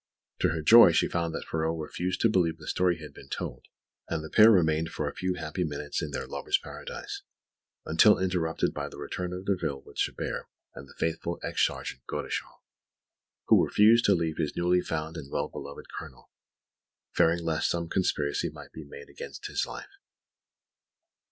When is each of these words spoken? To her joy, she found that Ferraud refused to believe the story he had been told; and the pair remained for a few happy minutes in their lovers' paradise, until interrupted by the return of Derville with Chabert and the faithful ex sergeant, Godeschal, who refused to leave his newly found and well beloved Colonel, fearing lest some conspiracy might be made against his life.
To 0.39 0.49
her 0.49 0.63
joy, 0.63 0.93
she 0.93 1.07
found 1.07 1.35
that 1.35 1.45
Ferraud 1.45 1.79
refused 1.79 2.21
to 2.21 2.29
believe 2.29 2.57
the 2.57 2.67
story 2.67 2.97
he 2.97 3.03
had 3.03 3.13
been 3.13 3.29
told; 3.29 3.67
and 4.09 4.23
the 4.23 4.31
pair 4.31 4.49
remained 4.49 4.89
for 4.89 5.07
a 5.07 5.13
few 5.13 5.35
happy 5.35 5.63
minutes 5.63 6.01
in 6.01 6.09
their 6.09 6.25
lovers' 6.25 6.57
paradise, 6.57 7.21
until 7.85 8.17
interrupted 8.17 8.73
by 8.73 8.89
the 8.89 8.97
return 8.97 9.31
of 9.31 9.45
Derville 9.45 9.83
with 9.85 9.97
Chabert 9.97 10.47
and 10.73 10.87
the 10.87 10.95
faithful 10.97 11.37
ex 11.43 11.63
sergeant, 11.67 12.01
Godeschal, 12.07 12.63
who 13.45 13.63
refused 13.63 14.05
to 14.05 14.15
leave 14.15 14.37
his 14.39 14.57
newly 14.57 14.81
found 14.81 15.17
and 15.17 15.29
well 15.31 15.49
beloved 15.49 15.85
Colonel, 15.95 16.31
fearing 17.13 17.43
lest 17.43 17.69
some 17.69 17.87
conspiracy 17.87 18.49
might 18.49 18.71
be 18.71 18.83
made 18.83 19.07
against 19.07 19.45
his 19.45 19.67
life. 19.67 19.97